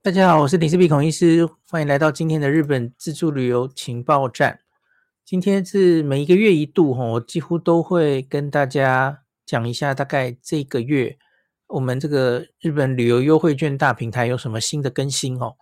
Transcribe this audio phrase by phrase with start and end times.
[0.00, 4.60] 大家好，我是林氏璧孔医师，欢迎来到今天的日本自助旅游情报站。
[5.24, 11.18] 今天是每一个月一度哈，我几乎都会跟大家讲一下，大概这个月
[11.66, 15.56] 我们这个日本旅游优惠券大平台有什么新的更新哦。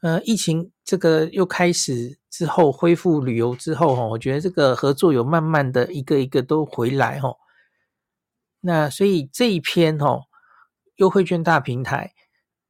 [0.00, 7.36] 呃，疫情这个又开始之后，恢复旅游之后哈，我觉得这个合作有慢慢的一个一个都回来哈。
[8.60, 10.22] 那所以这一篇哈
[10.96, 12.14] 优惠券大平台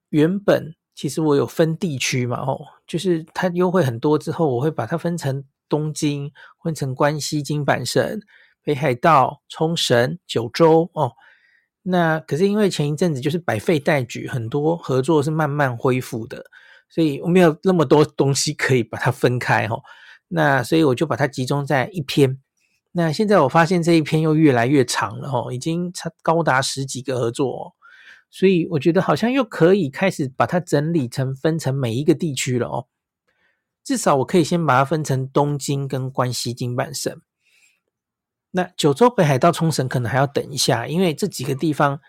[0.08, 0.74] 原本。
[0.95, 6.30] 其实我有分地区嘛，哦，就是它优惠很多之后，我会把它分成东京、
[6.62, 8.20] 分成关西、京阪神、
[8.62, 11.12] 北海道、冲绳、九州哦。
[11.83, 16.45] 那可是因为前一阵子就是百废待举，很多合作是慢慢恢复的，
[16.88, 19.83] 所以我没有那么多东西可以把它分开哦。
[20.28, 22.41] 那所以我就把它集中在一篇。
[22.92, 27.72] 那现在我发现这一篇又越来越长了哦，已经差高达十几个合作哦。
[28.37, 32.88] 所以我觉得好像又可以开始把它整理成分成每一个地区了哦。
[33.84, 37.23] 至少我可以先把它分成东京跟关西京阪神。
[38.50, 42.00] 那九州、北海道、冲绳可能还要等一下，因为这几个地方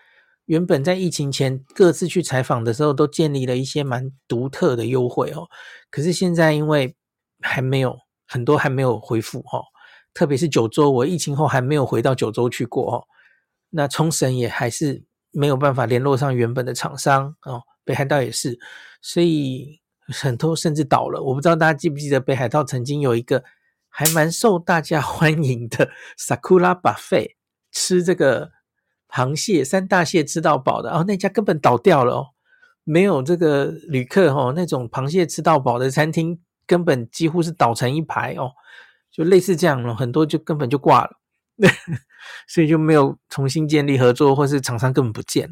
[0.46, 5.46] 原本在疫情前各自去采访的时候都建立了一些蛮独特的优惠哦。
[5.90, 6.96] 可是现在因为
[7.40, 9.62] 还没有很多还没有恢复哦，
[10.12, 13.06] 特别是九州，我疫情后还没有回到九州去过哦。
[13.70, 15.04] 那冲绳也还是。
[15.36, 18.58] 没有办法联络上原本的厂商哦，北海道也是，
[19.02, 21.22] 所以很多甚至倒了。
[21.22, 23.44] 我不知道大家记不记得北海道曾经有一个
[23.90, 27.34] 还蛮受大家 欢迎的 Sakura Buffet，
[27.70, 28.52] 吃这个
[29.10, 32.26] 螃蟹三大蟹吃到饱的，哦那家根本倒掉了哦，
[32.84, 38.52] 没有这个旅客哦，那种螃蟹吃到饱的餐厅根本几乎是倒成一排哦，
[39.10, 41.10] 就类似这样了，很多就根本就挂了。
[42.46, 45.50] 所以就没有重新建立合作，或是厂商根本不见。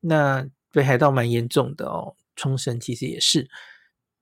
[0.00, 3.48] 那北海道蛮严重的哦，冲绳其实也是，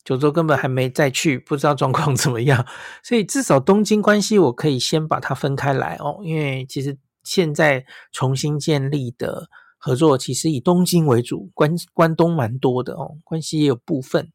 [0.05, 2.67] 九州根本还没再去，不知道状况怎么样。
[3.03, 9.49] 所以至少东京关西我可以先把它分开来哦，因为其实现在重新建立的
[9.79, 14.33] 合作其实以东京为主，关关东蛮多的哦，关西也有部分。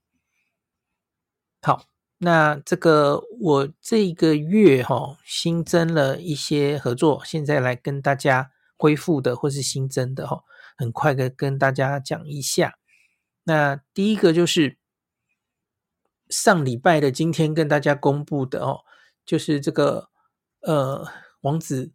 [1.61, 1.90] 好。
[2.23, 10.43] 那这个我这个月哈新增了一些合作，现在来跟大家恢复的或是新增的哈，
[10.77, 12.75] 很快的跟大家讲一下。
[13.45, 14.77] 那第一个就是
[16.29, 18.81] 上礼拜的今天跟大家公布的哦，
[19.25, 20.09] 就是这个
[20.61, 21.07] 呃
[21.41, 21.91] 王子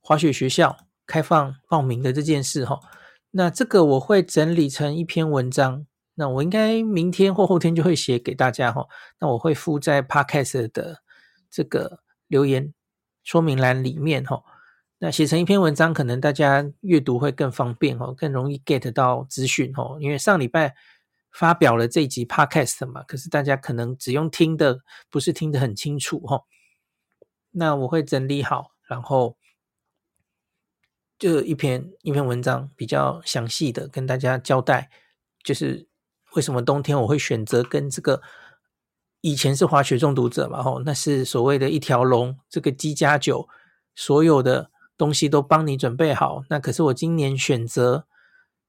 [0.00, 2.78] 滑雪学校开放报名的这件事哈。
[3.32, 5.86] 那这个我会整理成一篇文章。
[6.14, 8.86] 那我应该明天或后天就会写给大家哈。
[9.18, 11.02] 那我会附在 Podcast 的
[11.50, 12.74] 这个留言
[13.22, 14.42] 说明栏里面哈。
[14.98, 19.96] 那写成一篇文章，可能大家阅读会更方便哈，更容易 get 到资讯哈。
[19.98, 20.74] 因为上礼拜
[21.32, 26.42] 发表了这一集 Podcast 嘛，可是大家可能只用听的，不是听得很清楚哈。
[27.52, 29.38] 那我会整理好，然后
[31.18, 34.90] 就一篇一篇文章比较详细的跟大家交代，
[35.42, 35.88] 就是。
[36.34, 38.22] 为什么冬天我会选择跟这个
[39.20, 40.62] 以前是滑雪中毒者嘛？
[40.62, 43.48] 吼，那是所谓的一条龙，这个机加酒，
[43.94, 46.42] 所有的东西都帮你准备好。
[46.48, 48.06] 那可是我今年选择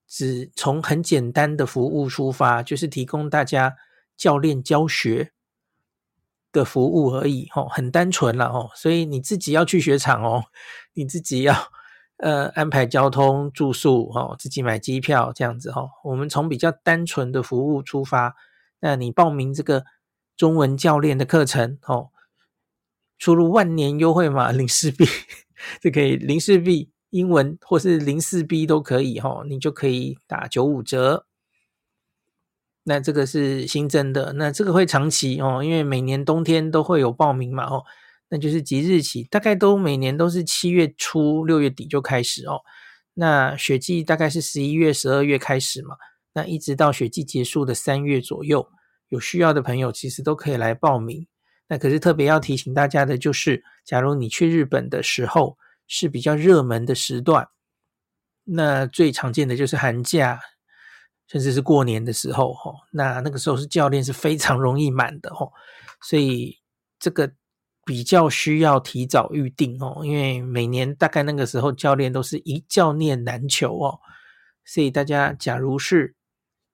[0.08, 3.76] 只从很简单的服务出发，就是提供大家
[4.18, 5.32] 教练教学
[6.52, 8.72] 的服务而已，吼，很单纯了，吼。
[8.76, 10.46] 所以你自己要去雪场哦，
[10.94, 11.72] 你自己要。
[12.22, 15.90] 呃，安排交通、住宿，哦，自己买机票这样子，哈。
[16.04, 18.36] 我们从比较单纯的服务出发。
[18.80, 19.86] 那你报名这个
[20.38, 22.12] 中文教练的课程，哦，
[23.18, 25.04] 输入万年优惠码林氏璧，
[25.81, 31.26] 就可以林氏璧英文或是零四 B 都可以，哈，你就可以打九五折。
[32.84, 37.84] 那这个是新增的，那这个会长期哦，因为每年冬天都会有报名嘛，哦。
[38.34, 42.62] 那就是即日起，大概都每年都是七月初六月底就开始哦。
[43.14, 45.97] 那雪季大概是十一月、十二月开始嘛。
[46.31, 48.66] 那一直到雪季结束的三月左右，
[49.10, 51.28] 有需要的朋友其实都可以来报名。
[51.68, 57.50] 那可是特别要提醒大家的就是，假如你去日本的时候是比较热门的时段，
[58.45, 60.39] 那最常见的就是寒假，
[61.28, 62.72] 甚至是过年的时候哈。
[62.94, 65.51] 那那个时候是教练是非常容易满的哈，
[66.01, 66.57] 所以
[66.98, 67.33] 这个。
[67.86, 74.00] 比较需要提早预定哦，因为每年大概那个时候教练都是一教练难求哦，
[74.63, 76.16] 所以大家假如是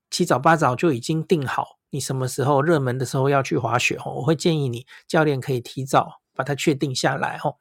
[0.10, 7.56] 七早八早就已经定好你什么时候热门的时候要去滑雪哦，我会建议你教练可以提早把它确定下来哦。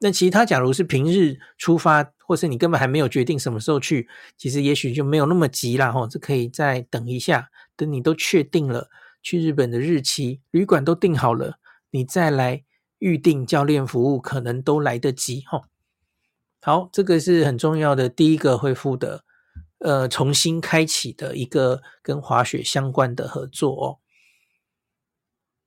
[0.00, 8.90] 那其他假如是平日出发或是你根本还没有决定什么时候去，其实也许就没有那么急啦吼，这可以再等一下，等你都确定了
[9.22, 11.58] 去日本的日期，旅馆都订好了，
[11.94, 12.64] 你再来
[12.98, 15.66] 预定教练服务，可能都来得及吼。
[16.60, 19.24] 好，这个是很重要的第一个恢复的，
[19.78, 23.98] 呃，重新开启的一个跟滑雪相关的合作哦。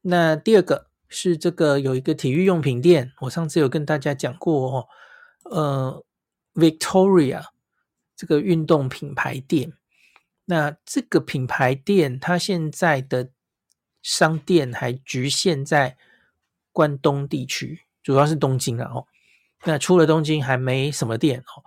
[0.02, 4.88] 那第二个是这个有一个体育用品店，我上次有跟大家讲过哦。
[5.50, 6.04] 呃
[6.56, 7.46] ，Victoria
[8.18, 9.72] 这个运动品牌店，
[10.44, 13.30] 那这个品牌店它现在的
[14.02, 15.96] 商店还局限在
[16.78, 18.92] 关东地区，主要是东京啊。
[18.94, 19.08] 哦，
[19.66, 21.66] 那出了东京还没什么店哦。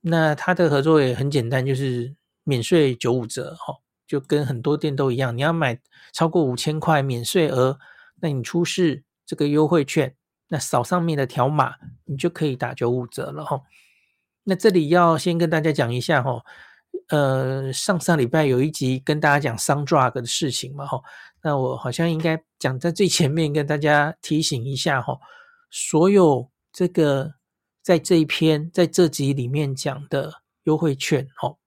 [0.00, 5.78] 那它的合作也很简单，就是免税九五折哦，就跟很多店都一样，你要买
[6.14, 7.78] 超过五千块免税额，
[8.22, 10.16] 那你出示这个优惠券。
[10.48, 11.76] 那扫上面的条码，
[12.06, 13.60] 你就可以打九五折了哈。
[14.44, 16.42] 那这里要先跟大家讲一下哈，
[17.08, 21.00] 呃，上上礼拜有一集跟大家讲 Sundrug 的事情嘛哈。
[21.42, 25.18] 那我好像应该讲在最前面跟大家提醒一下哈，
[25.70, 27.34] 所有这个
[27.82, 30.32] 在这一篇在这集里面讲的
[30.64, 31.58] 优惠券哦，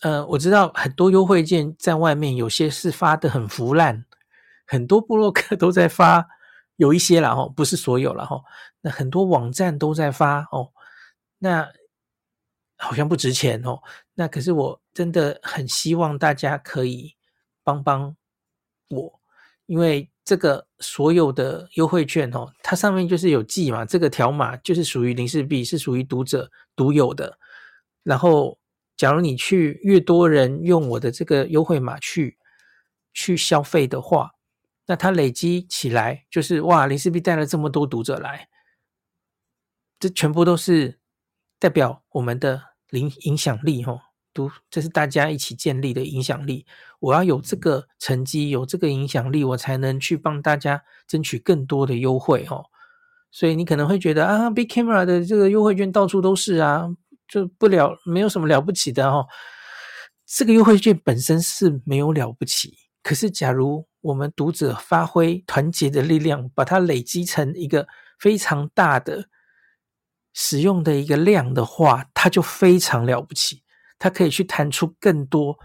[0.00, 4.04] 呃，我知道很多优惠券在外面有些是发的很腐烂，
[4.66, 6.26] 很多部落客 都在发。
[6.76, 8.42] 有一些啦哈，不是所有了哈。
[8.80, 10.72] 那很多网站都在发哦，
[11.38, 11.70] 那
[12.76, 13.80] 好像不值钱哦。
[14.14, 17.14] 那可是我真的很希望大家可以
[17.62, 18.16] 帮帮
[18.92, 19.20] 我，
[19.66, 27.38] 因为这个所有的优惠券哦，它上面就是有记嘛，这个条码就是属于林氏璧，是属于读者独有的。
[28.02, 28.58] 然后，
[28.96, 32.38] 假如你去越多人用我的这个优惠码去
[33.12, 34.30] 去消费的话。
[34.84, 38.48] 那它累积起来就是哇，林氏璧带了这么多读者来，
[40.00, 40.98] 这全部都是
[41.60, 42.60] 代表我们的
[42.90, 44.00] 影影响力哦，
[44.32, 46.66] 读这是大家一起建立的影响力。
[47.00, 52.64] 我要有这个成绩，有这个影响力，我才能去帮大家争取更多的优惠哦。
[53.30, 56.88] 所以你可能会觉得啊，Big Camera 的这个优惠券到处都是啊，
[57.26, 59.26] 就不了没有什么了不起的哦。
[60.26, 67.88] 这个优惠券本身是没有了不起，可是假如我们读者发挥团结的力量，把它累积成一个
[68.18, 69.26] 非常大的
[70.32, 73.62] 使用的一个量的话，它就非常了不起。
[74.02, 75.56] 它可以去谈出更多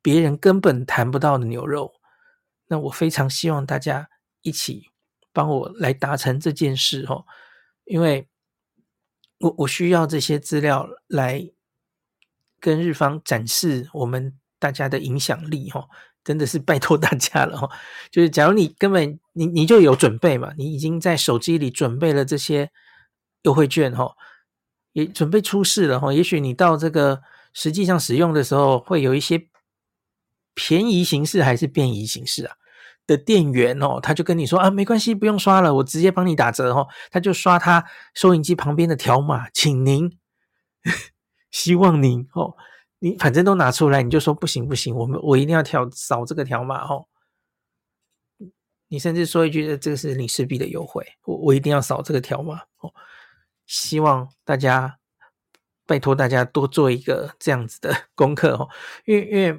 [0.00, 1.92] 别人根本谈不到的牛肉。
[2.68, 4.08] 那我非常希望大家
[4.40, 4.88] 一起
[5.34, 7.26] 帮我来达成这件事哦，
[7.84, 8.26] 因为
[9.40, 11.50] 我我需要这些资料来
[12.58, 15.90] 跟日方展示我们大家的影响力哦。
[16.24, 17.70] 真的是拜托大家了哦，
[18.10, 22.70] 就是假如你根本你你就有准备嘛，你已经在手机里准备了这些
[23.42, 24.14] 优惠券哈，
[24.92, 27.22] 也准备出示了哈，也许你到这个
[27.60, 29.48] 实际上使用的时候，会有一些
[30.54, 32.54] 便宜形式还是便宜形式啊
[33.04, 37.84] 的店员哦，他就跟你说啊，没关系，不用刷了，我直接帮你打折哦，他就刷他
[38.14, 40.16] 收银机旁边的条码，请您，
[41.50, 42.54] 希望您哦。
[43.00, 47.08] 你反正都拿出来，你就说不行不行，我们我一定要条扫这个条码哦。
[48.86, 52.94] 你甚至说一句，这个是林氏璧的优惠，我我一定要扫这个条码哦。
[53.66, 54.98] 希望大家
[55.88, 58.68] 拜托大家多做一个这样子的 功课哦，
[59.06, 59.58] 因为因为，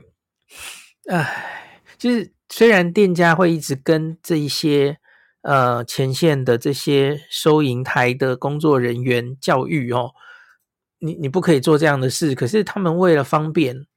[1.10, 5.00] 唉，就是虽然店家会一直跟这一些
[5.42, 10.12] 呃前线的这些收银台的工作人员教育哦。
[11.00, 13.88] 你你不可以做这样的事，可是他们为了方便，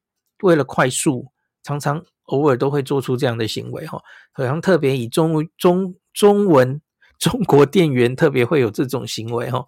[0.43, 4.01] 为了快速，常常偶尔都会做出这样的行为哈。
[4.33, 6.81] 好像特别以中中中文
[7.19, 9.67] 中国店员特别会有这种行为哈。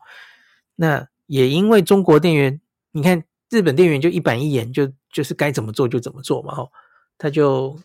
[0.76, 2.60] 那也因为中国店员，
[2.92, 6.70] 你看日本店员就一板一眼，就就是该怎么做就怎么做嘛吼，
[7.18, 7.78] 他就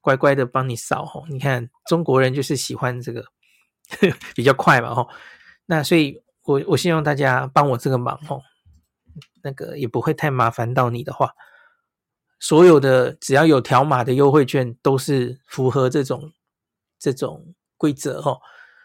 [0.00, 1.24] 乖乖的帮你扫吼。
[1.28, 3.24] 你看中国人就是喜欢这个
[4.34, 5.08] 比较快嘛吼。
[5.66, 8.42] 那所以我我希望大家帮我这个忙吼。
[9.44, 11.34] 那个也不会太麻烦到你的话，
[12.38, 16.32] 所有的只要有条码的优惠券都是符合这种
[16.96, 18.40] 这种规则哦，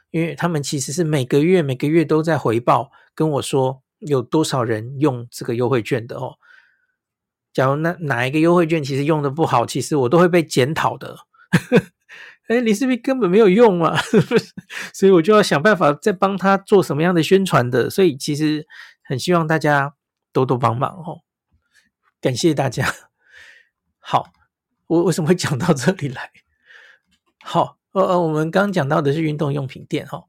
[0.10, 6.36] 因为他们其实是每个月每个月都在回报跟我说有多少人用这个优惠券的哦。
[7.52, 11.18] 假如那哪一个优惠券其实用的不好，其实我都会被检讨的。
[12.48, 13.98] 哎，林氏璧根本没有用嘛，
[14.94, 17.90] 所以我就要想办法再帮他做什么样的宣传的。
[17.90, 18.68] 所以其实
[19.04, 19.96] 很希望大家。
[20.34, 21.24] 多多帮忙哦，
[22.22, 22.94] 感谢大家。
[23.98, 24.32] 好，
[24.86, 26.32] 我为什么会讲到这里来？
[27.44, 30.26] 好，呃呃，我们刚刚讲到的是运动用品店哈。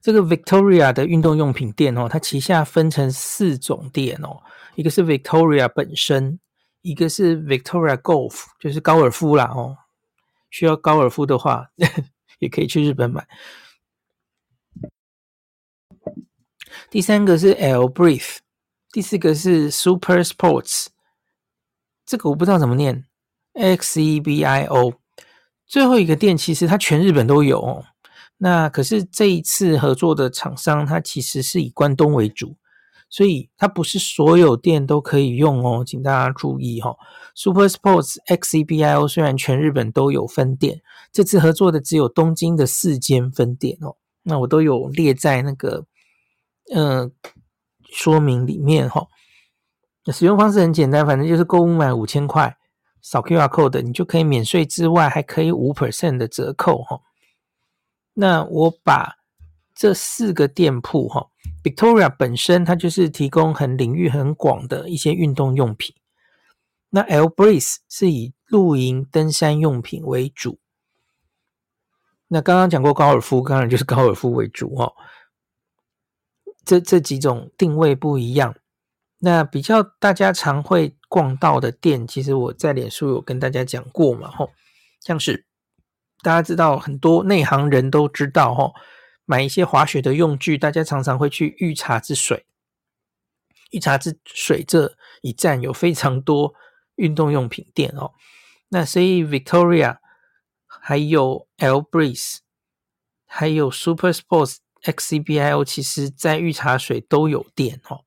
[0.00, 4.40] 这个 Victoria 的运动用品店哦，它旗下分成四种店哦，
[4.74, 6.38] 一个是 Victoria 本身，
[6.82, 9.76] 一个是 Victoria Golf，就是高尔夫啦哦，
[10.50, 11.70] 需要高尔夫的话，
[12.38, 13.26] 也可以去日本买。
[16.88, 18.38] 第三个是 Albrith，
[18.90, 20.86] 第四个是 Super Sports，
[22.06, 23.06] 这个我不知道怎么念
[23.52, 24.94] ，X E B I O。
[25.66, 27.84] 最后一个店其实它全日本都有哦，
[28.42, 32.56] 那可是这一次合作的厂商它其实是以关东为主，
[33.08, 36.96] 所以它不是所有店都可以用哦，请大家注意哈、哦。
[37.34, 40.80] Super Sports X E B I O 虽然全日本都有分店，
[41.12, 45.86] 这次合作的只有东京的四间分店哦，那我都有列在那个。
[46.72, 47.10] 嗯，
[47.92, 49.08] 说明里面哈，
[50.12, 52.56] 使用方式很简单，反正就是购物满五千块，
[53.02, 57.00] 扫 QR code，你就可以免税之外，还可以五 percent 的折扣哈。
[58.20, 59.16] 那我把
[59.74, 61.30] 这四个店铺哈
[61.64, 65.96] ，Victoria 本身它就是提供很领域很广的一些运动用品，
[66.90, 70.58] 那 Albrith 是以露营登山用品为主，
[72.28, 74.92] 那刚刚讲过高尔夫，当然就是高尔夫为主哈。
[76.62, 78.54] 这这几种定位不一样，
[79.20, 84.50] 那比较大家常会逛到的店，其实我在脸书有跟大家讲过嘛，吼，
[85.00, 85.46] 像是
[86.22, 88.74] 大家知道很多内行人都知道，吼，
[89.24, 92.46] 买一些滑雪的用具，大家常常会去御茶之水，
[93.70, 96.54] 御茶之水这一站有非常多
[96.96, 98.12] 运动用品店哦，
[98.68, 99.98] 那所以 Victoria
[100.66, 102.38] 还有 Albrith
[103.26, 104.58] 还有 Super Sports。
[104.82, 108.06] XCBIO 其实在御茶水都有店哦。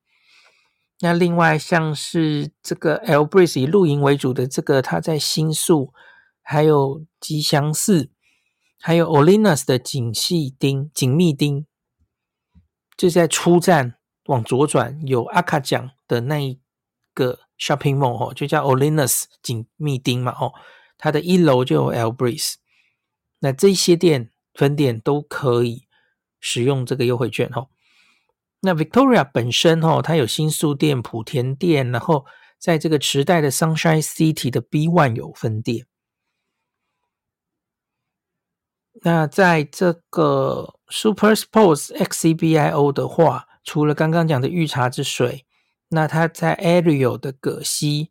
[0.98, 5.92] 那另外像是这个 Albrith 以露营为主的这个，它在新宿，
[6.44, 8.10] 还有吉祥寺，
[8.78, 11.64] 还有 Olinas 的紧细町、紧密町，
[12.96, 13.96] 就在出站
[14.26, 16.60] 往左转有阿卡奖的那一
[17.12, 20.52] 个 shopping mall 哦，就叫 Olinas 紧密町嘛哦，
[20.96, 22.54] 它的一楼就有 Albrith。
[23.40, 25.88] 那这些店分店都可以。
[26.46, 27.68] 使用这个优惠券哈，
[28.60, 32.26] 那 Victoria 本身哈，它有新宿店、莆田店，然后
[32.58, 35.86] 在这个池袋的 Sunshine City 的 B One 有分店。
[39.06, 45.44] 那在这个 Super Sports XCBIO 的话，除了刚刚讲的御茶之水，
[45.90, 48.10] 那它在 Ariel 的葛西，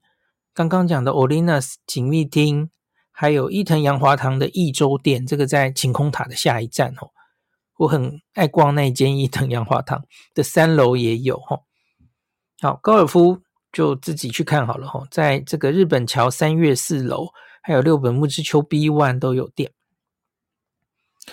[0.54, 2.70] 刚刚讲的 Olinas 锦密町，
[3.12, 7.10] 还有伊藤洋华堂的益州店，这个在晴空塔的下一站哦。
[7.78, 11.64] 我很爱逛那间伊藤洋华堂的三楼也有哦，
[12.62, 17.30] 好，高尔夫就自己去看好了哈，在这个日本桥三月四楼，
[17.64, 19.72] 还有六本木之丘 B One 都有店。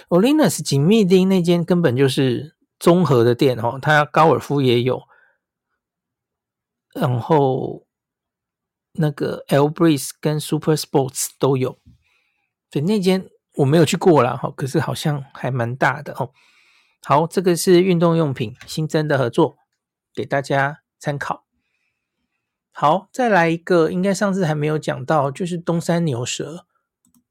[0.09, 5.03] Olinas 紧密町那间根本就是综合的店哈，它高尔夫也有，
[6.95, 7.87] 然后
[8.93, 11.79] 那个 Albrith 跟 Super Sports 都有，
[12.71, 13.29] 所以那间。
[13.57, 16.31] 我没有去过啦，哈，可是好像还蛮大的哦。
[17.03, 19.57] 好，这个是运动用品新增的合作，
[20.15, 21.45] 给大家参考。
[22.71, 26.65] 好，再来一个，应该上次还没有讲到，就是东山牛舌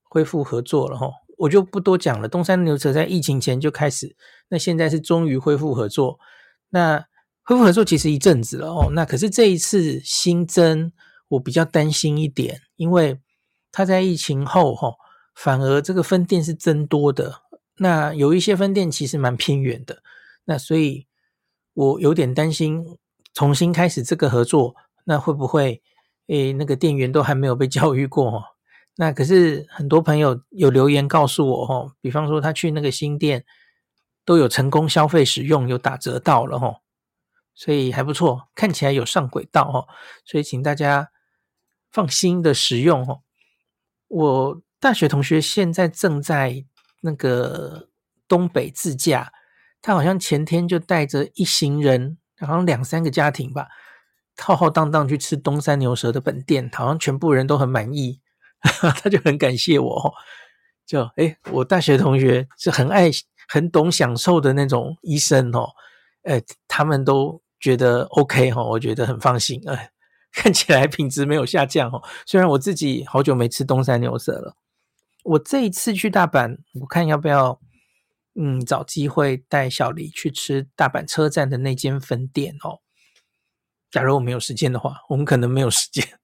[0.04, 2.28] 恢复合作了哈，我就不多讲了。
[2.28, 4.16] 东山牛舌在疫情前就开始，
[4.50, 6.20] 那现在是终于恢复合作。
[6.70, 7.06] 那
[7.44, 10.92] 恢复合作其实一阵子了哦，那可是这一次新增，
[11.30, 13.20] 我比较担心一点，因为
[13.72, 14.94] 他在疫情后哈。
[15.36, 17.44] 反而这个分店是增多的，
[17.78, 20.04] 那有一些分店其实蛮偏远的，
[20.44, 21.08] 那所以
[21.74, 22.84] 我有点担心
[23.34, 25.82] 重新开始这个合作，那会不会
[26.28, 28.44] 诶那个店员都还没有被 教育过？
[29.00, 33.46] 那可是很多朋友有留言告诉我哈，比方说他去那个新店
[34.26, 36.82] 都有成功消费使用，有打折到了哈，
[37.56, 39.86] 所以还不错，看起来有上轨道哈，
[40.26, 41.12] 所以请大家
[41.90, 43.22] 放心的使用哦，
[44.10, 44.62] 我。
[44.82, 46.64] 大学同学现在正在
[47.02, 47.90] 那个
[48.30, 49.30] 东北自驾，
[49.82, 53.68] 他好像前天就带着一行人，好像两三个家庭吧，
[54.38, 58.22] 浩浩荡荡去吃东山牛舌的本店，好像全部人都很满意，
[59.02, 60.14] 他就很感谢我，
[60.86, 63.10] 就诶，我大学同学是很爱、
[63.48, 65.70] 很懂享受的那种医生哦，
[66.24, 69.92] 诶，他们都觉得 OK 哈，我觉得很放心，哎，
[70.34, 74.56] 看起来品质没有下降哦，虽然我自己好久没吃东山牛舌了。
[75.24, 77.60] 我这一次去大阪，我看要不要，
[78.36, 82.80] 嗯，找机会带小黎去吃大阪车站的那间分店哦。
[83.92, 86.20] 假如我没有时间的话，我们可能没有时间。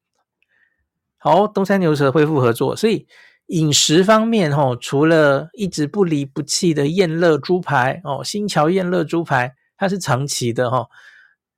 [1.26, 3.08] 好，东山牛舌恢复合作，所以
[3.48, 10.88] 饮食方面哦，除了一直不离不弃的燕乐猪排哦，新桥燕乐猪排它是长期的哈、哦，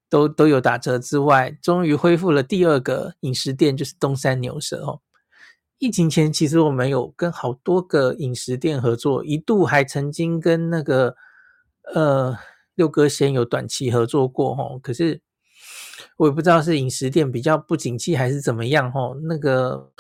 [0.09, 5.01] 都都有打折之外，终于恢复了第二个饮食店，就是东山牛舌哦。
[5.79, 11.13] 疫情前其实我们有跟好多个饮食店合作，一度还曾经跟那个
[11.93, 12.38] 呃
[12.74, 15.19] 六哥鲜有短期合作过哦，可是
[16.18, 19.92] 我也不知道是饮食店比较不景气还是怎么样哦，那个。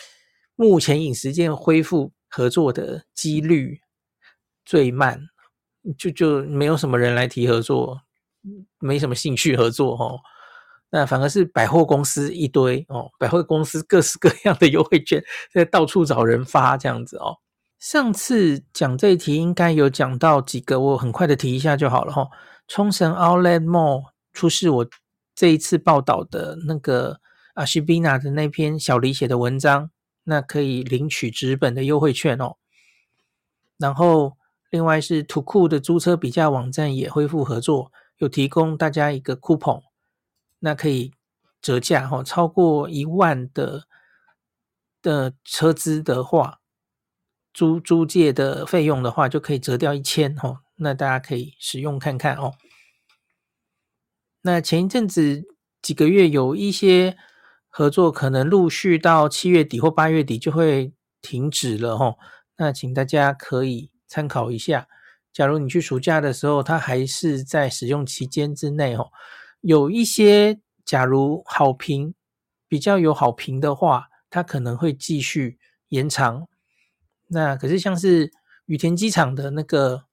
[0.59, 3.79] 目前饮食店恢复合作的几率
[4.65, 5.21] 最慢，
[5.95, 8.01] 就就没有什么人来提合作，
[8.79, 10.19] 没什么兴趣合作哦。
[10.89, 15.23] 那反而是百货公司一堆哦，百货公司各式各样的优惠券
[15.53, 17.37] 在到处找人发这样子哦。
[17.77, 22.27] 上次讲这一题应该有讲到几个，我很快的提一下就好了哈。
[22.67, 24.87] 冲绳 Outlet Mall 出示我
[25.37, 27.21] 这一次报道的那个
[27.53, 29.89] 阿西比娜的那篇小李写的文章。
[30.29, 32.57] 那可以领取纸本的优惠券哦，
[33.77, 34.35] 然后
[34.69, 39.83] 另外是图库的租车比价网站也恢复合作，有提供大家一个 coupon，
[40.59, 41.13] 那可以
[41.61, 43.87] 折价哦，超过一万的
[45.01, 46.59] 的车资的话，
[47.53, 52.51] 租租借的费用的话就可以折掉一千哦，那大家可以使用看看哦。
[54.41, 55.43] 那前一阵子
[55.81, 57.17] 几个月有一些。
[57.69, 62.17] 合作可能陆续到七月底或八月底就会停止了吼，
[62.57, 64.87] 那请大家可以参考一下。
[65.31, 69.11] 假如你去暑假的时候，它还是在使用期间之内吼，
[69.61, 72.15] 有一些假如好评
[72.67, 76.47] 比较有好评的话，它可能会继续延长。
[77.27, 78.31] 那可是像是
[78.65, 80.05] 羽田机场的那个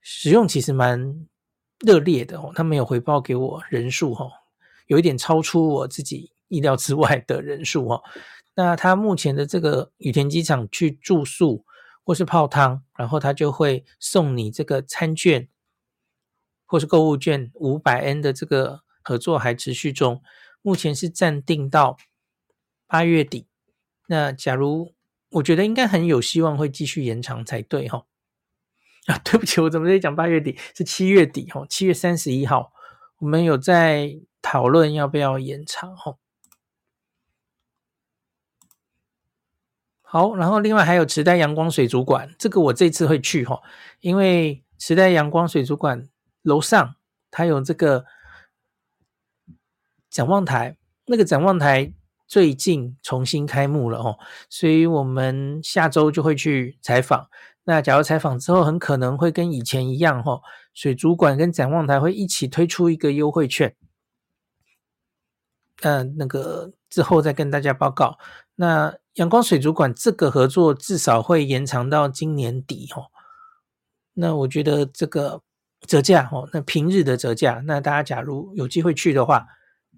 [0.00, 1.24] 使用其实蛮
[1.84, 4.30] 热烈的哦，他没有回报给我人数吼，
[4.86, 6.32] 有一点超出我自己。
[6.50, 8.02] 意料之外的人数哦，
[8.56, 11.64] 那他目前的这个羽田机场去住宿
[12.02, 15.48] 或是泡汤，然后他就会送你这个餐券
[16.66, 20.20] 或是购物券五百 N 的这个合作还持续中，
[20.60, 21.96] 目前是暂定到
[22.88, 23.46] 八月底。
[24.08, 24.92] 那假如
[25.28, 28.06] 我觉得应该很有希望会继续延长才对哈。
[29.10, 30.56] 啊， 对不起，我怎么在讲八月底？
[30.74, 32.72] 是七月底哈，七月三十一号，
[33.18, 36.16] 我们有在讨论要不要延长哈。
[40.02, 43.60] 好，然后另外还有池袋阳光水族馆，这个我这次会去哈，
[44.00, 46.08] 因为池袋阳光水族馆
[46.42, 46.96] 楼上
[47.30, 48.04] 它有这个
[50.08, 51.92] 展望台，那个展望台
[52.26, 54.18] 最近重新开幕了哦，
[54.48, 57.28] 所以我们下周就会去采访。
[57.64, 60.40] 那假如采访之后，很可能会跟以前一样哈，
[60.74, 63.76] 水族馆跟展望台会一起推出一个优惠券，
[65.82, 68.18] 嗯，那个之后再跟大家报告。
[68.56, 73.10] 那阳光水族馆这个合作至少会延长到今年底哦。
[74.14, 75.40] 那我觉得这个
[75.86, 79.46] 折价哦，那平日的折价，那大家假如有机会去的话，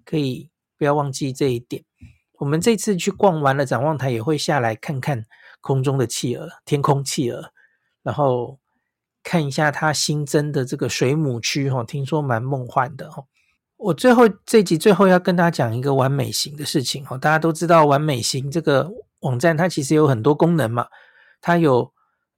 [0.05, 1.83] 可以不要忘记这一点。
[2.39, 5.25] 我们这次去逛完了展望台，也会下来看看
[5.63, 7.51] 空中的企鹅、天空企鹅，
[8.03, 8.59] 然后
[9.23, 13.25] 看一下它新增的这个水母区哦，听说蛮梦幻的哦。
[13.77, 20.87] 我最后这集最后要跟大家讲一个完美型的事情哦，大家都知道完美型这个网站它其实有很多功能嘛，
[21.39, 21.93] 它有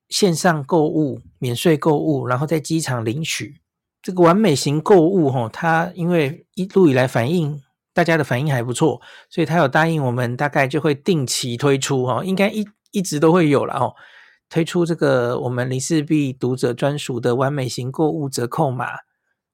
[0.10, 3.60] 线上购物、免税购物，然后在机场领取。
[4.04, 7.60] 这个完美型购物哈，它因为一路以来反应
[7.92, 13.94] 大家的反应还不错，所以它有答应我们大概就会定期推出哈，应该一一直都会有了哦，
[14.50, 18.88] 推出这个我们林氏璧读者专属的完美型购物折扣码。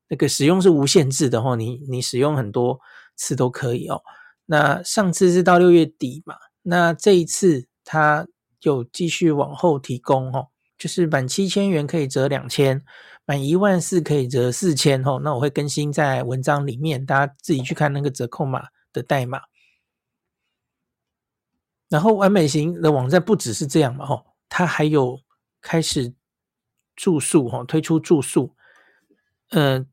[0.08, 2.78] 那个使用是无限制的哦，你你使用很多
[3.16, 4.02] 次都可以哦。
[4.46, 8.28] 那上次是到六月底嘛，那这一次它
[8.62, 12.82] 有继续往后提供哦，就是满七千元可以折两千，
[13.26, 15.22] 满一万四可以折四千哦。
[15.24, 19.40] 那我会更新在文章里面，大家自己去看那个折扣码的代码。
[21.92, 25.22] 然后完美型的网站不只是这样嘛，吼，它还有
[25.62, 26.16] 开始
[26.96, 28.56] 住宿哦，推出住宿，
[29.50, 29.86] 嗯。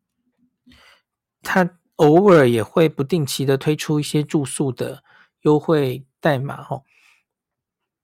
[1.41, 5.03] 他偶尔也会不定期的推出一些住宿的
[5.43, 6.83] 优惠代码哦，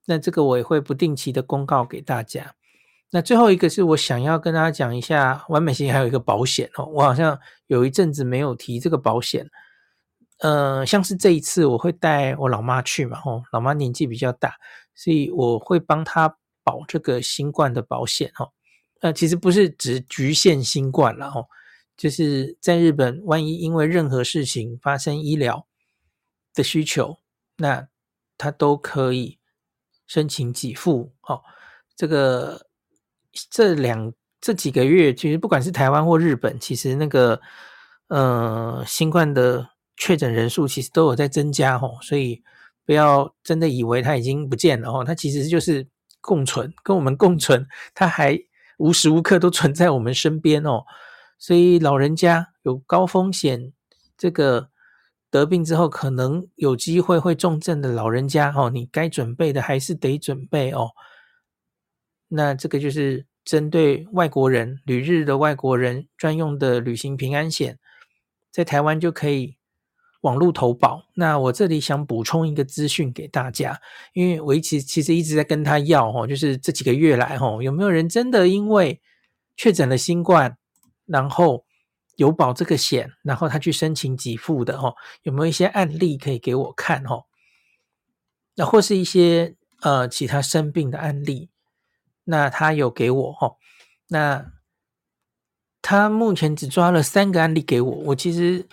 [0.05, 2.55] 那这个我也会不定期的公告给大家。
[3.11, 9.47] 那最后一个是我想要跟大家讲一下，完美型还有一个保险哦，我好像有一阵子没有提这个保险。
[10.39, 14.55] 呃，像是这一次我会带我老妈去嘛，哦，老妈年纪比较大，
[14.93, 18.51] 所以我会帮她保这个新冠的保险哦。
[19.01, 21.45] 呃，其实不是只局限新冠了哦。
[21.95, 25.65] 就是在日本，万一因为任何事情发生医疗
[26.53, 27.19] 的需求，
[27.55, 27.87] 那
[28.37, 29.39] 他都可以
[30.05, 31.13] 申请给付。
[31.21, 31.41] 哦，
[31.95, 32.67] 这个
[33.49, 37.39] 这两这几个月，其实不管是台湾或日本，其实那个
[38.09, 41.77] 呃新冠的确诊人数其实都有在增加。
[41.77, 42.43] 哦，所以
[42.85, 44.91] 不要真的以为它已经不见了。
[44.91, 45.87] 哦，它其实就是
[46.21, 48.39] 共存，跟我们共存，它还
[48.77, 50.83] 无时无刻都存在我们身边哦。
[51.37, 53.73] 所以老人家有高风险，
[54.17, 54.69] 这个。
[55.31, 60.91] 得病之后可能有机会会重症的老人家哦，你该准备的还是得准备哦。
[62.29, 67.77] 那这个就是针对外国人、旅日的外国人专用的旅行平安险，
[68.49, 69.54] 在台湾就可以
[70.25, 71.05] 网络投保。
[71.13, 73.79] 那我这里想补充一个资讯给大家，
[74.13, 78.99] 因为我一直其实一直在跟他要哦，就是这几个月来哦，有没有人真的因为
[79.55, 80.57] 确诊了新冠，
[81.05, 81.63] 然后
[82.15, 87.25] 有保这个险，然后他去申请给付的哦，有没有一些案例可以给我看哦？
[88.55, 91.49] 那或是一些呃其他生病的案例，
[92.23, 93.57] 那他有给我哦。
[94.07, 94.51] 那
[95.81, 98.65] 他目前只抓了三个案例给我，我其实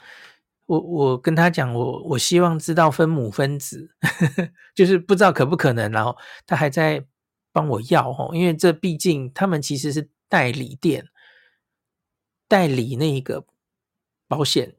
[0.66, 3.90] 我我跟他讲，我我希望知道分母分子，
[4.74, 7.04] 就是不知道可不可能，然后他还在
[7.52, 11.06] 帮我要哦，因为这毕竟他们其实是代理店。
[12.48, 13.46] 代理那一个
[14.28, 14.76] 保险，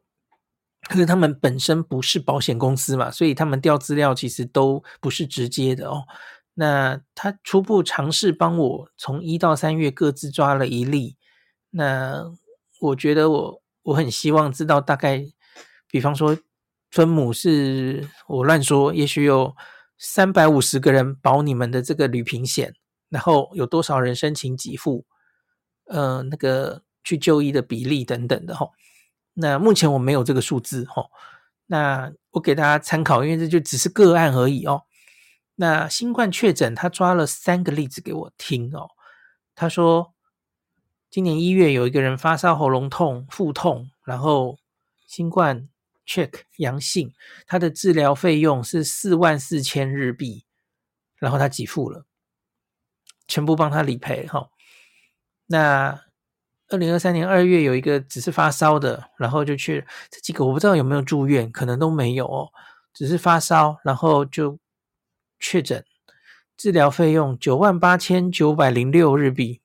[0.87, 6.03] 可是他们本身不是保险公司嘛，所以他们调资料其实都不是直接的哦。
[6.53, 11.17] 那他初步尝试帮我从一到三月各自抓了一例，
[11.71, 12.31] 那
[12.79, 15.25] 我觉得我我很希望知道大概，
[15.93, 16.35] 比方说
[16.89, 19.55] 分母是我乱说，也许有
[19.99, 22.73] 三百五十个人保你们的这个旅平险，
[23.09, 25.05] 然后有多少人申请给付，
[25.85, 26.81] 呃，那个。
[27.05, 28.65] 去就医的比例等等的哈，
[29.33, 31.03] 那目前我没有这个数字哈，
[31.65, 34.83] 那我给大家参考，因为这就只是个案而已哦。
[35.55, 38.91] 那新冠确诊，他抓了三个例子给我听哦。
[39.53, 40.13] 他说，
[41.09, 44.57] 今年一月有一个人发烧、喉咙痛、腹痛，然后
[45.05, 45.67] 新冠
[46.05, 47.13] check 阳性，
[47.45, 50.45] 他的治疗费用是四万四千日币，
[51.17, 52.05] 然后他给付了，
[53.27, 54.49] 全部帮他理赔哈。
[55.47, 56.01] 那
[56.69, 62.49] 二零二三年二月有一个只是发烧的，然后就去这几个我不知道有没有住院，可能都没有哦，
[62.93, 64.57] 只是发烧，然后就
[65.39, 65.85] 确诊，
[66.57, 69.61] 治疗费用九万八千九百零六日币，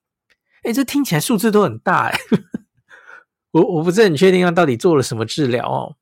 [0.63, 2.19] 哎，这听起来数字都很大哎，
[3.51, 5.95] 我我不是很确定他到底做了什么治疗哦。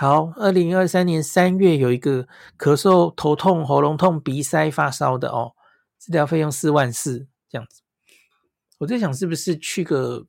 [0.00, 5.56] 好，二零二三年三月有一个咳嗽、头痛、喉咙痛、鼻塞、发烧的哦，
[5.98, 7.82] 治疗费用四万四这样子。
[8.78, 10.28] 我在想，是不是去个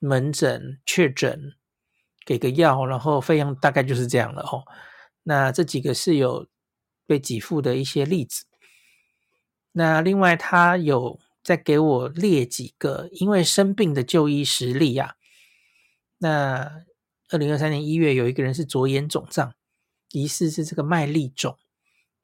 [0.00, 1.52] 门诊确诊，
[2.26, 4.64] 给个药，然后费用大概就是这样了哦。
[5.22, 6.48] 那这几个是有
[7.06, 8.46] 被给付的一些例子。
[9.70, 15.14] 那另外，他有再给我列几个因为生病的就医实例呀。
[16.18, 16.82] 那
[17.34, 19.54] 二零二三年一月，有一个人是左眼肿胀，
[20.12, 21.58] 疑似是这个麦粒肿，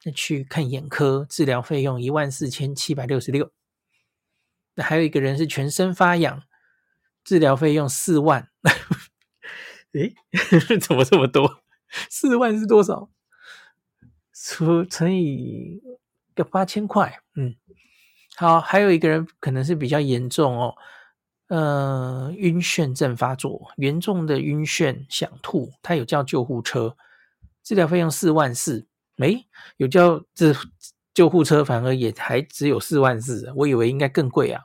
[0.05, 3.51] 那去看眼科，治疗费用一万四千七百六十六。
[4.75, 6.43] 那还有一个人是全身发痒，
[7.25, 8.47] 治疗费用四万，
[9.91, 10.15] 诶，
[10.79, 11.61] 怎么这么多？
[12.09, 13.09] 四万是多少？
[14.33, 15.81] 除乘以
[16.33, 17.57] 个八千块，嗯，
[18.37, 20.73] 好，还有一个人可能是比较严重哦，
[21.51, 26.95] 呃，晕眩症发作，严重的晕眩想吐，他有叫救护车，
[27.61, 28.87] 治疗费用四万四，
[29.17, 29.45] 诶，
[29.77, 30.55] 有叫这。
[31.13, 34.63] 救护车反而也还只有四万四，我以为应该更贵啊。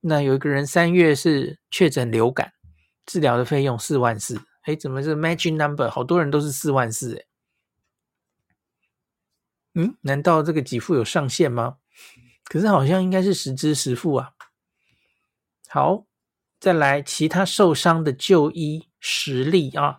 [0.00, 2.52] 那有一个人三月是确诊流感，
[3.06, 5.88] 治疗的费用四万四，哎，怎么是 matching number？
[5.88, 7.24] 好多人都是四万四，哎，
[9.74, 11.76] 嗯，难道这个给付有上限吗？
[12.46, 14.32] 可是好像应该是实支实付啊。
[15.68, 16.04] 好，
[16.58, 19.98] 再来其他受伤的就医实例啊。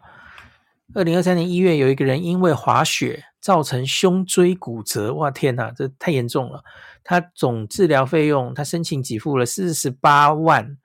[0.94, 3.26] 二零二三年一月有一个人因为滑雪。
[3.42, 6.62] 造成胸椎骨折，哇天哪，这太严重了！
[7.06, 10.78] 他总治疗费用，他申请给付了四十八万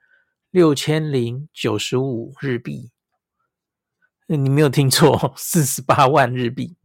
[0.51, 2.91] 六千零九十五日币。
[4.27, 6.77] 你没有听错，四十八万日币。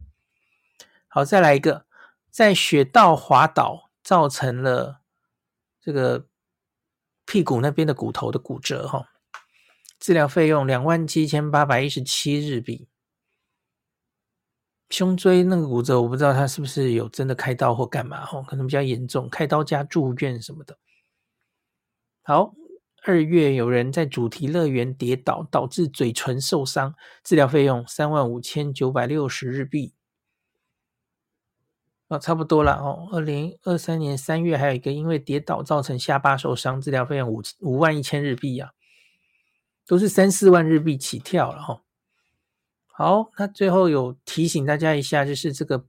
[1.07, 1.85] 好，再来一个，
[2.29, 4.99] 在雪道滑倒，造成了
[5.79, 6.27] 这个
[7.25, 9.05] 屁股那边的骨头的骨折，哈，
[9.99, 12.87] 治疗费用两万七千八百一十七日币。
[14.89, 20.77] 胸椎那个骨折，我不知道他是不是有真的开刀或干嘛哦，可能比较严重，开刀加住院什么的。
[22.23, 22.53] 好，
[23.03, 29.93] 二月有人在主题乐园跌倒，导致嘴唇受伤，治疗费用三万五千九百六十日币。
[32.11, 33.07] 哦，差不多了哦。
[33.13, 38.71] 二零二三年三月还有一个因为跌倒造成下巴受伤，治疗费用五五万一千日币啊，
[39.87, 41.79] 都是三四万日币起跳了哈、哦。
[42.87, 45.85] 好，那最后有提醒大家一下，就是这个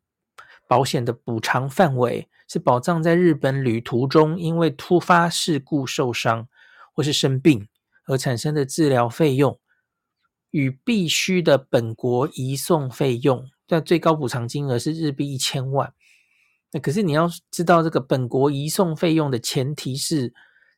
[0.69, 6.47] 保险的补偿范围是保障在日本旅途中因为突发事故受伤
[6.93, 7.67] 或是生病
[8.07, 9.59] 而产生的治疗费用，
[10.53, 15.93] 与必须的本国移送费用，但最高补偿金额是日币一千万。
[16.75, 20.33] 那可是你要知道，这个本国移送费用的前提是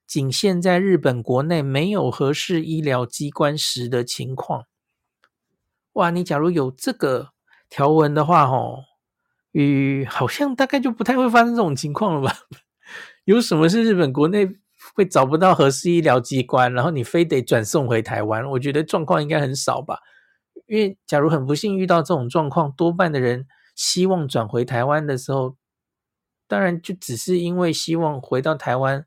[0.08, 4.64] 仅限在日本国内没有合适医疗机关时的情况。
[5.92, 7.28] 哇，你假如有这个
[7.70, 8.82] 条文的话，吼，
[9.52, 12.36] 与好像大概就不太会发生这种情况了吧？
[13.24, 14.48] 有什么是日本国内
[14.96, 18.44] 会找不到合适医疗机关，然后你非得转送回台湾？
[18.50, 20.00] 我觉得状况应该很少吧。
[20.66, 25.54] 因为假如很不幸遇到这种状况，多半的人希望转回台湾的时候。
[26.46, 29.04] 当然，就只是因为希望回到台湾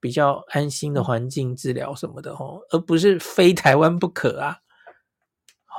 [0.00, 4.58] 比较安心的环境治疗什么的哦，而不是非台湾不可啊。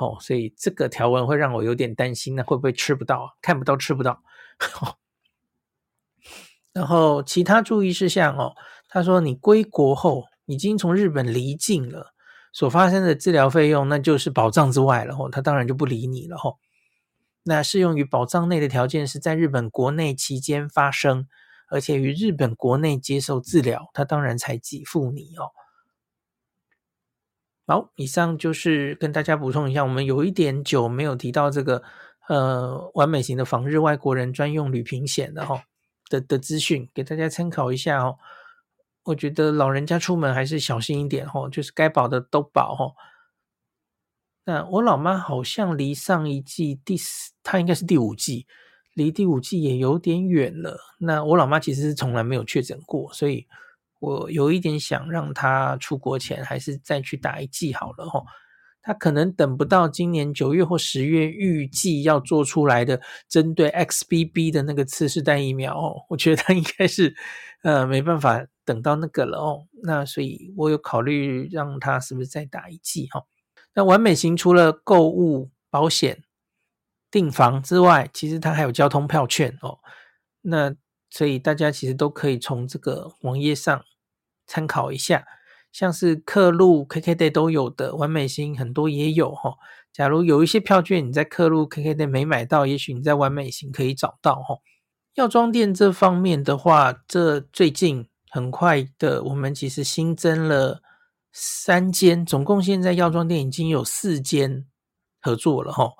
[0.00, 3.36] 哦，所以这个条文会让我有点担心，那会不会吃不到？
[3.42, 4.22] 看不到吃不到。
[6.72, 8.54] 然后其他注意事项哦，
[8.88, 12.12] 他说你归国后已经从日本离境了，
[12.52, 16.54] 所发生的治疗费用那就是保障之外了哦，他当然就不理你了哦。
[17.48, 21.26] 那适用于保障内的条件是在日本国内期间发生，
[21.68, 25.48] 而且于日本国内接受治疗，他当然才给付你哦。
[27.66, 31.82] 好，以上就是跟大家补充一下，我们有一点久没有提到这个
[32.28, 35.64] 呃完美型的访日外国人专用旅平险的哈
[36.10, 38.18] 的的资讯，给大家参考一下哦。
[39.04, 42.92] 我觉得老人家出门还是小心一点哦，就是该保的都保哦。
[44.48, 48.46] 那我老妈好像离上一季第四，她应该是第五季，
[48.94, 50.80] 离第五季也有点远了。
[50.98, 53.46] 那我老妈其实是从来没有确诊过，所以
[53.98, 58.24] 我有一点想让她出国前还是再去打一剂好了吼。
[58.80, 67.14] 她可能等不到今年九月或十月预计要做出来的针对 XBB 的那个次世代疫苗哦，我觉得她应该是
[67.64, 69.66] 呃没办法等到那个了哦。
[69.82, 73.22] 那所以我有考虑让她是不是再打一剂哈。
[73.78, 76.24] 那完美型除了购物、保险、
[77.12, 79.78] 订房之外，其实它还有交通票券哦。
[80.40, 80.74] 那
[81.08, 83.84] 所以大家其实都可以从这个网页上
[84.48, 85.24] 参考一下，
[85.70, 89.54] 像是客路、KKday 都有的完美型很多也有哈。
[89.92, 94.58] 假如有一些票券你在客路、KKday 没买到，也许你在完美型可以找到哈。
[95.14, 100.82] 药妆店这方面的话，这最近很快的，我们其实新增了。
[101.32, 104.66] 三间，总共现在药妆店已经有四间
[105.20, 105.92] 合作了哈。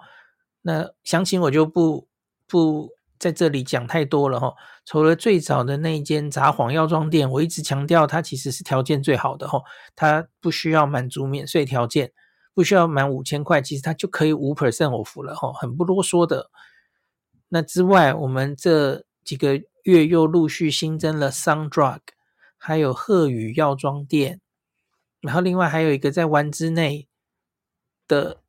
[0.62, 2.08] 那详情我就不
[2.46, 4.54] 不在这里讲太多了哈。
[4.84, 9.60] 除了最早的那一间札幌药妆店，我一直强调它其实是条件最好的哈。
[9.94, 12.12] 它不需要满足免税条件，
[12.54, 16.50] 不需要满五千块，其实它就可以五 percent off 了哈，很不啰嗦的。
[17.48, 22.00] 那之外，我们这几个月又陆续新增了 Sundrug，
[22.56, 24.40] 还有鹤羽药妆店。
[25.20, 27.08] 然后另外还有一个在湾之内
[28.06, 28.42] 的，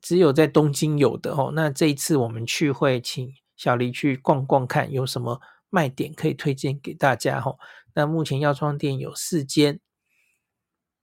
[0.00, 1.52] 只有在东京有的哦。
[1.54, 7.58] 那这一次我们去会请小黎去逛逛看，有什么卖点可以推荐给大家哦。
[7.94, 9.80] 那目前药妆店有四间，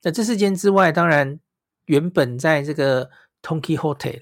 [0.01, 1.39] 那这四间之外，当然
[1.86, 3.10] 原本在这个
[3.41, 4.21] Tonki Hotel，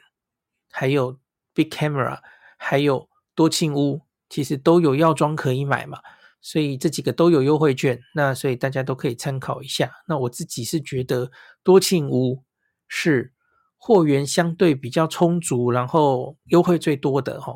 [0.72, 1.20] 还有
[1.54, 2.20] Big Camera，
[2.58, 6.02] 还有多庆屋，其实都有药妆可以买嘛。
[6.46, 9.90] 所以这几个都有优惠券，那所以大家都可以参考一下。
[10.06, 11.32] 那我自己是觉得
[11.64, 12.44] 多庆屋
[12.90, 13.32] 是
[13.78, 17.56] 货源相对比较充足，然后优惠最多的哈。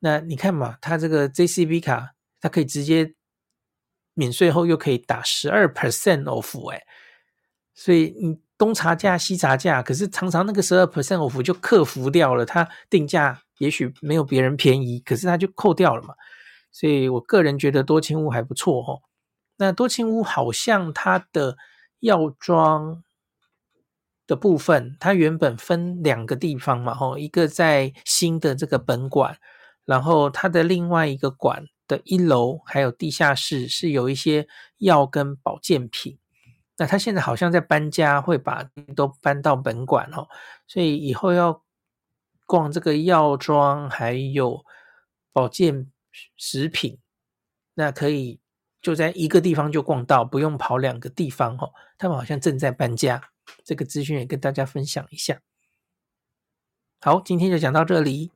[0.00, 3.14] 那你看嘛，它这个 JCB 卡，它可以直接
[4.12, 6.82] 免税后又可以打十二 percent off 哎，
[7.74, 16.14] 所以你东查价西查价，可是常常那个十二 percent off 就克服掉了，它定价也许没有别人便宜，可是它就扣掉了嘛。
[16.78, 19.00] 所以我个人觉得多清屋还不错哦。
[19.56, 21.56] 那多清屋好像它的
[22.00, 23.02] 药妆
[24.26, 29.38] 的部分，它原本分两个地方嘛，吼，一个在新的这个本馆，
[29.86, 36.18] 然后它的另外一个馆的一楼还有地下室是有一些药跟保健品。
[36.76, 40.28] 那它现在好像在搬家，会把都搬到本馆哦。
[40.66, 41.62] 所以以后要
[42.44, 44.62] 逛这个药妆还有
[45.32, 45.90] 保健。
[46.36, 46.98] 食品，
[47.74, 48.40] 那可以
[48.80, 51.72] 就在一个地方就逛到，不用跑两个地方哦。
[51.98, 53.30] 他们好像正在搬家，
[53.64, 55.40] 这个资讯也跟大家分享一下。
[57.00, 58.32] 好，今天就讲到这里。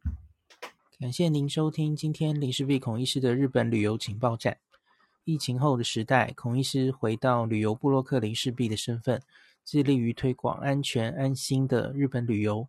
[0.98, 4.58] 感谢您收听今天林氏璧孔医师的日本旅游情报站。
[5.24, 9.22] 疫情后的时代，孔医师回到旅游部落客林氏璧的身份，
[9.64, 12.68] 致力于推广安全安心的日本旅游，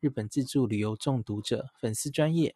[0.00, 2.54] 日本自助旅游中毒者粉丝专业，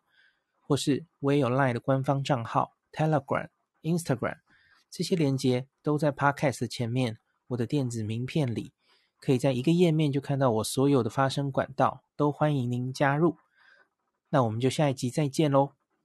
[0.61, 3.48] 或是我也有 LINE 的官方账号 Telegram、
[3.83, 4.38] Instagram，
[4.90, 8.72] 这些连接都在 Podcast 前面，我的电子名片里，
[9.18, 13.37] 可以在一个页面就看到我所有的发声管道，都欢迎您加入。
[14.31, 15.72] 那我们就下一集再见喽。